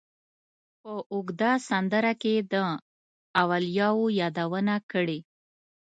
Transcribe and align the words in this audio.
په 0.81 0.91
اوږده 1.13 1.51
سندره 1.69 2.13
کې 2.21 2.31
یې 2.37 2.41
د 2.51 2.55
اولیاوو 3.41 4.05
یادونه 4.21 4.75
کړې. 4.91 5.19